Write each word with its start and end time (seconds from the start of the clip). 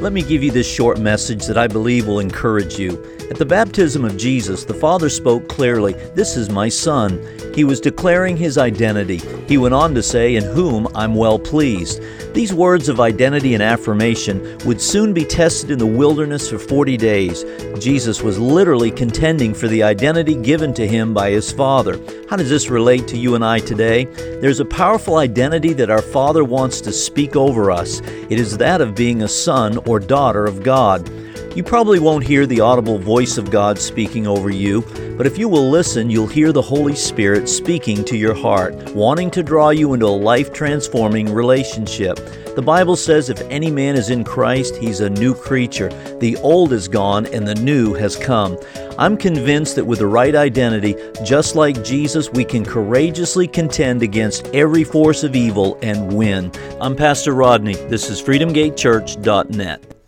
Let 0.00 0.14
me 0.14 0.22
give 0.22 0.42
you 0.42 0.50
this 0.50 0.66
short 0.66 0.98
message 0.98 1.44
that 1.44 1.58
I 1.58 1.66
believe 1.66 2.06
will 2.06 2.20
encourage 2.20 2.78
you. 2.78 2.92
At 3.30 3.36
the 3.36 3.44
baptism 3.44 4.02
of 4.02 4.16
Jesus, 4.16 4.64
the 4.64 4.72
Father 4.72 5.10
spoke 5.10 5.46
clearly, 5.46 5.92
This 6.14 6.38
is 6.38 6.48
my 6.48 6.70
Son. 6.70 7.22
He 7.54 7.64
was 7.64 7.80
declaring 7.80 8.36
his 8.36 8.58
identity. 8.58 9.20
He 9.46 9.58
went 9.58 9.74
on 9.74 9.94
to 9.94 10.02
say, 10.02 10.36
In 10.36 10.44
whom 10.44 10.88
I'm 10.94 11.14
well 11.14 11.38
pleased. 11.38 12.00
These 12.32 12.54
words 12.54 12.88
of 12.88 13.00
identity 13.00 13.54
and 13.54 13.62
affirmation 13.62 14.58
would 14.64 14.80
soon 14.80 15.12
be 15.12 15.24
tested 15.24 15.70
in 15.70 15.78
the 15.78 15.86
wilderness 15.86 16.48
for 16.48 16.58
40 16.58 16.96
days. 16.96 17.44
Jesus 17.80 18.22
was 18.22 18.38
literally 18.38 18.90
contending 18.90 19.52
for 19.52 19.66
the 19.66 19.82
identity 19.82 20.34
given 20.34 20.72
to 20.74 20.86
him 20.86 21.12
by 21.12 21.30
his 21.30 21.50
Father. 21.50 21.98
How 22.28 22.36
does 22.36 22.48
this 22.48 22.70
relate 22.70 23.08
to 23.08 23.16
you 23.16 23.34
and 23.34 23.44
I 23.44 23.58
today? 23.58 24.04
There's 24.40 24.60
a 24.60 24.64
powerful 24.64 25.16
identity 25.16 25.72
that 25.72 25.90
our 25.90 26.02
Father 26.02 26.44
wants 26.44 26.80
to 26.82 26.92
speak 26.92 27.34
over 27.34 27.70
us. 27.70 28.00
It 28.00 28.38
is 28.38 28.58
that 28.58 28.80
of 28.80 28.94
being 28.94 29.22
a 29.22 29.28
son 29.28 29.78
or 29.78 29.98
daughter 29.98 30.44
of 30.44 30.62
God. 30.62 31.10
You 31.56 31.64
probably 31.64 31.98
won't 31.98 32.22
hear 32.22 32.46
the 32.46 32.60
audible 32.60 32.96
voice 32.96 33.36
of 33.36 33.50
God 33.50 33.76
speaking 33.76 34.24
over 34.24 34.50
you, 34.50 34.82
but 35.16 35.26
if 35.26 35.36
you 35.36 35.48
will 35.48 35.68
listen, 35.68 36.08
you'll 36.08 36.28
hear 36.28 36.52
the 36.52 36.62
Holy 36.62 36.94
Spirit 36.94 37.48
speaking 37.48 38.04
to 38.04 38.16
your 38.16 38.34
heart, 38.34 38.94
wanting 38.94 39.32
to 39.32 39.42
draw 39.42 39.70
you 39.70 39.92
into 39.92 40.06
a 40.06 40.08
life 40.08 40.52
transforming 40.52 41.32
relationship. 41.32 42.16
The 42.54 42.62
Bible 42.62 42.94
says 42.94 43.30
if 43.30 43.40
any 43.50 43.68
man 43.68 43.96
is 43.96 44.10
in 44.10 44.22
Christ, 44.22 44.76
he's 44.76 45.00
a 45.00 45.10
new 45.10 45.34
creature. 45.34 45.88
The 46.20 46.36
old 46.36 46.72
is 46.72 46.86
gone 46.86 47.26
and 47.26 47.48
the 47.48 47.56
new 47.56 47.94
has 47.94 48.14
come. 48.14 48.56
I'm 48.96 49.16
convinced 49.16 49.74
that 49.74 49.84
with 49.84 49.98
the 49.98 50.06
right 50.06 50.36
identity, 50.36 50.94
just 51.24 51.56
like 51.56 51.82
Jesus, 51.82 52.30
we 52.30 52.44
can 52.44 52.64
courageously 52.64 53.48
contend 53.48 54.04
against 54.04 54.46
every 54.54 54.84
force 54.84 55.24
of 55.24 55.34
evil 55.34 55.80
and 55.82 56.12
win. 56.14 56.52
I'm 56.80 56.94
Pastor 56.94 57.34
Rodney. 57.34 57.74
This 57.74 58.08
is 58.08 58.22
freedomgatechurch.net. 58.22 59.90